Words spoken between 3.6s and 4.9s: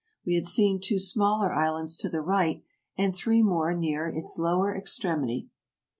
near its lower